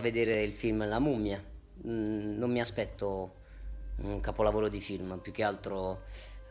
[0.00, 1.42] A vedere il film La mummia.
[1.86, 3.34] Mm, non mi aspetto
[3.98, 6.02] un capolavoro di film, più che altro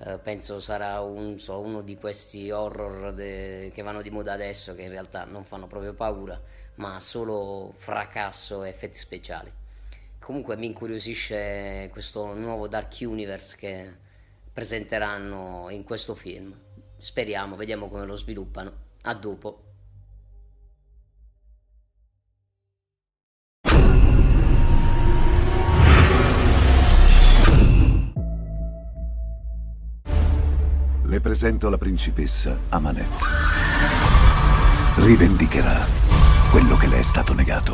[0.05, 4.73] eh, penso sarà un- so, uno di questi horror de- che vanno di moda adesso,
[4.75, 6.39] che in realtà non fanno proprio paura,
[6.75, 9.51] ma solo fracasso e effetti speciali.
[10.19, 13.93] Comunque mi incuriosisce questo nuovo Dark Universe che
[14.53, 16.55] presenteranno in questo film.
[16.97, 18.71] Speriamo, vediamo come lo sviluppano.
[19.03, 19.68] A dopo.
[31.09, 33.25] Le presento la principessa Amanette.
[34.97, 35.83] Rivendicherà
[36.51, 37.73] quello che le è stato negato.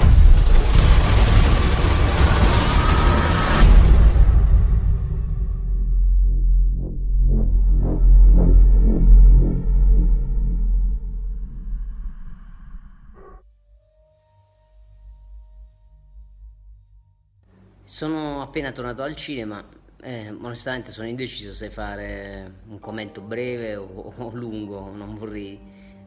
[17.84, 24.14] Sono appena tornato al cinema, eh, onestamente sono indeciso se fare un commento breve o,
[24.18, 25.60] o lungo, non vorrei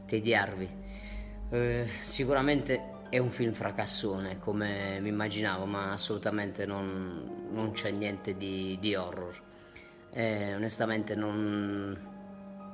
[0.07, 0.69] tediarvi.
[1.51, 8.37] Eh, sicuramente è un film fracassone, come mi immaginavo, ma assolutamente non, non c'è niente
[8.37, 9.43] di, di horror.
[10.11, 12.17] Eh, onestamente non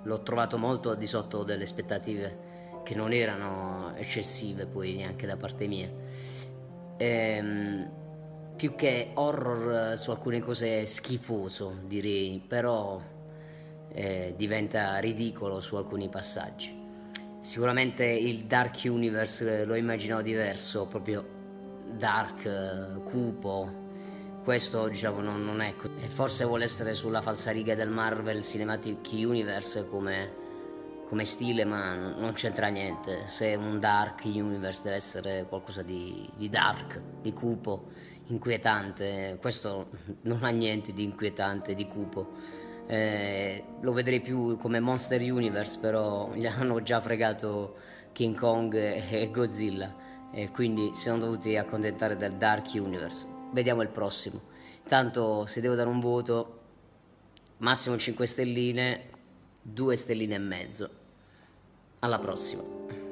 [0.02, 2.52] l'ho trovato molto al di sotto delle aspettative
[2.84, 5.90] che non erano eccessive poi neanche da parte mia.
[6.98, 8.03] Ehm,
[8.56, 13.00] più che horror eh, su alcune cose schifoso, direi, però
[13.92, 16.82] eh, diventa ridicolo su alcuni passaggi.
[17.40, 21.24] Sicuramente il Dark Universe eh, lo immaginavo diverso, proprio
[21.96, 23.82] dark, eh, cupo.
[24.42, 25.94] Questo diciamo non, non è così.
[26.00, 30.32] E Forse vuole essere sulla falsariga del Marvel Cinematic Universe come,
[31.08, 33.26] come stile, ma non c'entra niente.
[33.26, 37.90] Se un Dark Universe deve essere qualcosa di, di dark, di cupo,
[38.26, 39.38] inquietante.
[39.40, 39.88] Questo
[40.22, 42.32] non ha niente di inquietante, di cupo.
[42.86, 47.76] Eh, lo vedrei più come Monster Universe, però gli hanno già fregato
[48.12, 50.02] King Kong e Godzilla
[50.32, 53.26] e quindi si sono dovuti accontentare del Dark Universe.
[53.52, 54.52] Vediamo il prossimo.
[54.86, 56.60] Tanto se devo dare un voto,
[57.58, 59.10] massimo 5 stelline,
[59.62, 60.90] 2 stelline e mezzo.
[62.00, 63.03] Alla prossima.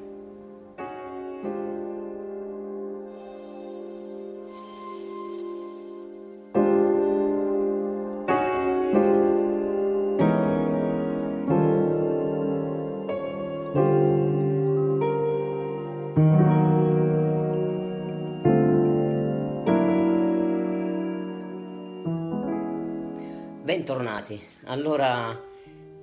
[23.83, 24.41] Bentornati.
[24.67, 25.37] Allora,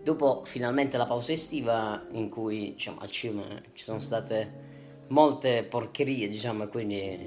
[0.03, 6.27] dopo finalmente la pausa estiva in cui diciamo, al cinema ci sono state molte porcherie,
[6.27, 7.17] diciamo, e quindi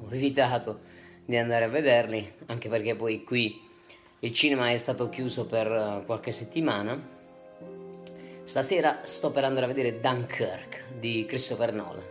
[0.00, 0.80] ho evitato
[1.26, 3.60] di andare a vederli, anche perché poi qui
[4.20, 6.98] il cinema è stato chiuso per eh, qualche settimana.
[8.44, 12.02] Stasera sto per andare a vedere Dunkirk di Christopher Nolan.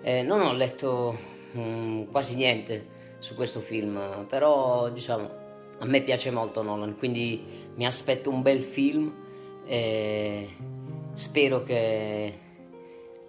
[0.00, 1.18] Eh, non ho letto
[1.58, 2.86] mm, quasi niente
[3.18, 5.41] su questo film, però diciamo
[5.82, 7.42] a me piace molto Nolan, quindi
[7.74, 9.12] mi aspetto un bel film
[9.66, 10.48] e
[11.12, 12.38] spero che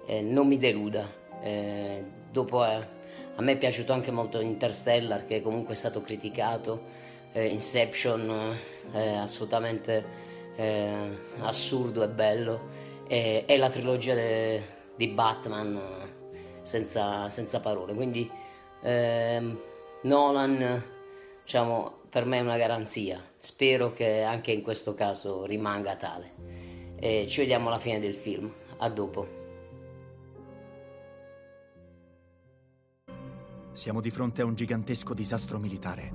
[0.05, 1.11] eh, non mi deluda.
[1.41, 2.87] Eh, dopo eh,
[3.35, 7.01] a me è piaciuto anche molto Interstellar, che comunque è stato criticato,
[7.33, 8.55] Inception
[8.91, 10.05] assolutamente
[11.39, 12.59] assurdo e bello,
[13.07, 14.13] e, e la trilogia
[14.95, 15.81] di Batman
[16.61, 17.95] senza, senza parole.
[17.95, 18.29] Quindi
[18.83, 19.59] ehm,
[20.03, 20.83] Nolan,
[21.43, 23.21] diciamo, per me è una garanzia.
[23.37, 26.31] Spero che anche in questo caso rimanga tale.
[26.99, 28.51] E ci vediamo alla fine del film.
[28.77, 29.41] A dopo.
[33.73, 36.11] Siamo di fronte a un gigantesco disastro militare.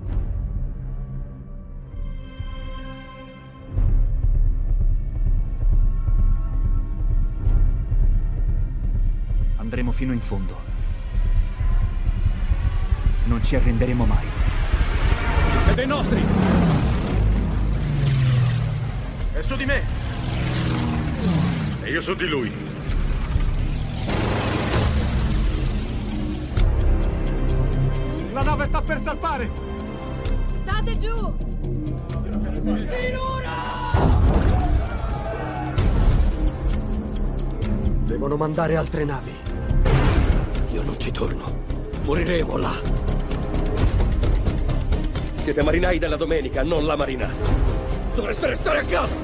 [9.57, 10.57] Andremo fino in fondo.
[13.25, 14.48] Non ci arrenderemo mai.
[15.69, 16.19] È dei nostri!
[19.33, 19.83] È su di me!
[21.83, 22.51] E io su di lui.
[28.31, 29.51] La nave sta per salpare!
[30.63, 31.35] State giù!
[38.05, 39.33] Devono mandare altre navi.
[40.71, 41.63] Io non ci torno.
[42.05, 43.18] Moriremo là.
[45.49, 47.27] Siete marinai della domenica, non la marina.
[48.13, 49.15] Dovreste restare a casa!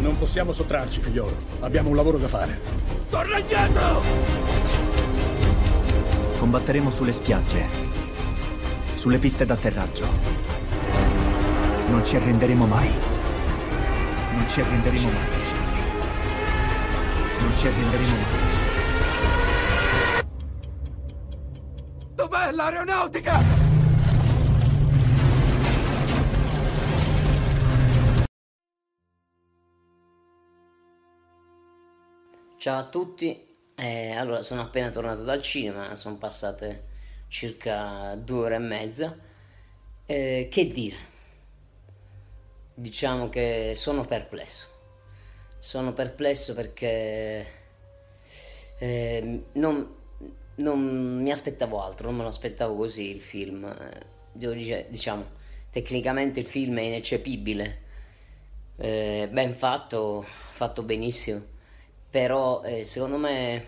[0.00, 1.36] Non possiamo sottrarci, figliolo.
[1.60, 2.60] Abbiamo un lavoro da fare.
[3.08, 4.02] Torna indietro!
[6.40, 7.68] Combatteremo sulle spiagge,
[8.96, 10.08] sulle piste d'atterraggio.
[11.86, 12.90] Non ci arrenderemo mai.
[14.32, 15.28] Non ci arrenderemo mai.
[17.38, 18.44] Non ci arrenderemo mai.
[22.16, 23.65] Dov'è l'aeronautica?
[32.66, 33.46] Ciao a tutti,
[33.76, 36.86] Eh, allora sono appena tornato dal cinema, sono passate
[37.28, 39.16] circa due ore e mezza.
[40.04, 40.96] Eh, che dire?
[42.74, 44.66] Diciamo che sono perplesso.
[45.58, 47.46] Sono perplesso perché
[48.80, 49.94] eh, non,
[50.56, 53.64] non mi aspettavo altro, non me lo aspettavo così il film.
[53.64, 55.24] Eh, devo dire, diciamo,
[55.70, 57.82] tecnicamente il film è ineccepibile,
[58.78, 61.54] eh, ben fatto, fatto benissimo
[62.10, 63.64] però eh, secondo me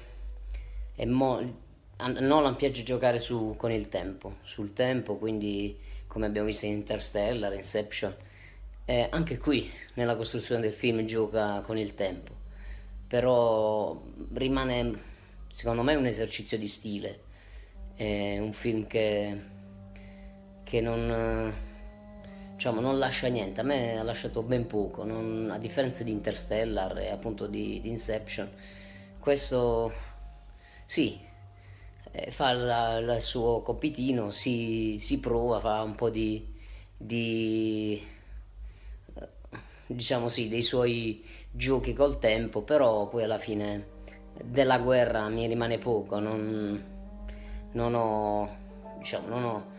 [0.95, 1.67] è mo-
[1.99, 5.77] Nolan piace giocare su, con il tempo, sul tempo, quindi
[6.07, 8.15] come abbiamo visto in Interstellar, Inception,
[8.85, 12.33] eh, anche qui nella costruzione del film gioca con il tempo,
[13.07, 14.01] però
[14.35, 15.07] rimane
[15.49, 17.21] secondo me un esercizio di stile,
[17.95, 19.37] è un film che,
[20.63, 21.67] che non
[22.59, 26.99] diciamo, non lascia niente, a me ha lasciato ben poco, non, a differenza di Interstellar
[26.99, 28.51] e appunto di, di Inception.
[29.21, 29.93] Questo
[30.85, 31.21] sì,
[32.11, 36.53] eh, fa il suo compitino, si, si, prova, fa un po' di,
[36.97, 38.05] di
[39.15, 39.29] eh,
[39.87, 43.87] diciamo sì, dei suoi giochi col tempo, però poi alla fine
[44.45, 46.85] della guerra mi rimane poco, non,
[47.71, 48.57] non ho,
[48.99, 49.77] diciamo, non ho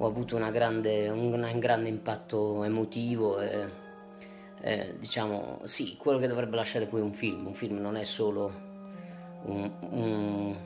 [0.00, 3.68] ho avuto grande, un, un, grande impatto emotivo e,
[4.60, 8.66] e, diciamo sì, quello che dovrebbe lasciare poi un film, un film non è solo
[9.44, 10.56] un, un,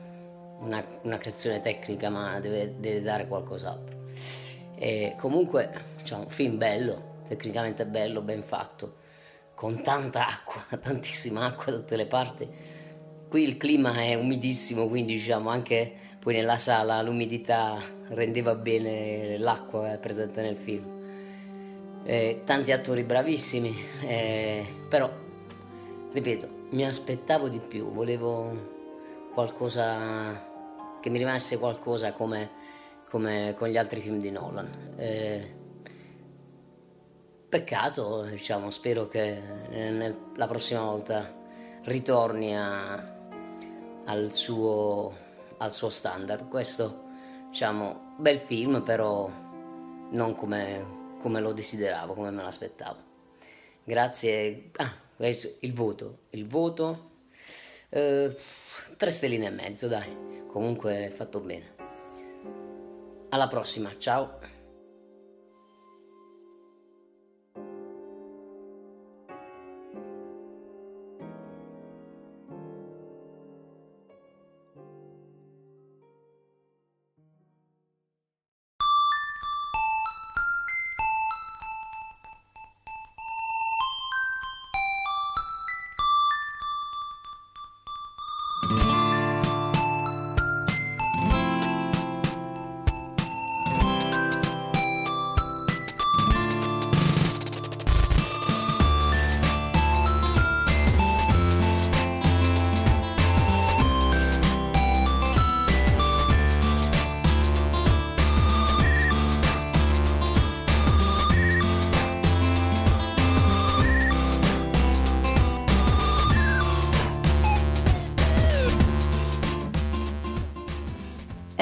[0.59, 4.01] una, una, creazione tecnica ma deve, deve dare qualcos'altro.
[4.75, 8.97] E comunque diciamo film bello, tecnicamente bello, ben fatto,
[9.55, 12.47] con tanta acqua, tantissima acqua da tutte le parti.
[13.29, 17.77] Qui il clima è umidissimo, quindi diciamo anche poi nella sala l'umidità
[18.07, 22.01] rendeva bene l'acqua presente nel film.
[22.05, 23.75] Eh, tanti attori bravissimi,
[24.05, 25.11] eh, però,
[26.13, 30.49] ripeto, mi aspettavo di più, volevo qualcosa
[31.01, 32.51] che mi rimanesse qualcosa come,
[33.09, 34.93] come con gli altri film di Nolan.
[34.95, 35.55] Eh,
[37.49, 41.29] peccato, diciamo, spero che nel, la prossima volta
[41.83, 42.93] ritorni a,
[44.05, 45.22] al suo
[45.63, 46.47] al suo standard.
[46.47, 47.03] Questo,
[47.49, 49.29] diciamo, bel film, però
[50.11, 53.11] non come, come lo desideravo, come me l'aspettavo.
[53.83, 54.69] Grazie.
[54.77, 56.19] Ah, il voto.
[56.31, 57.11] Il voto.
[57.89, 58.35] Eh,
[58.97, 60.45] tre stelline e mezzo, dai.
[60.47, 61.75] Comunque fatto bene.
[63.29, 64.52] Alla prossima, ciao.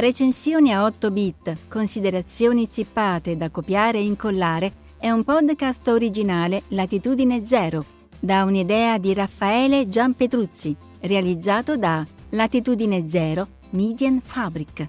[0.01, 7.45] Recensioni a 8 bit, considerazioni zippate da copiare e incollare è un podcast originale Latitudine
[7.45, 7.85] Zero,
[8.19, 14.87] da un'idea di Raffaele Gianpetruzzi, realizzato da Latitudine Zero Median Fabric.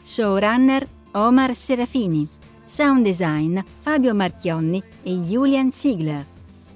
[0.00, 2.28] Showrunner Omar Serafini.
[2.64, 6.24] Sound design Fabio Marchionni e Julian Ziegler.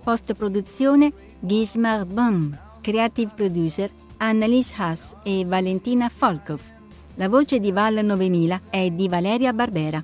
[0.02, 2.59] Post produzione Gismar Bum.
[2.81, 6.75] Creative producer Annalise Haas e Valentina Folkov.
[7.17, 10.03] La voce di Val 9000 è di Valeria Barbera.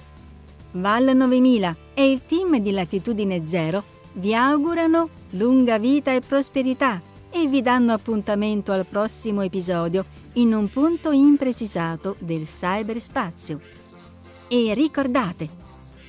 [0.73, 7.47] Val 9000 e il team di Latitudine Zero vi augurano lunga vita e prosperità e
[7.47, 10.05] vi danno appuntamento al prossimo episodio
[10.35, 13.61] in un punto imprecisato del cyberspazio.
[14.49, 15.49] E ricordate,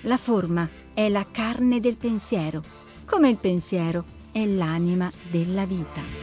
[0.01, 6.22] la forma è la carne del pensiero come il pensiero è l'anima della vita.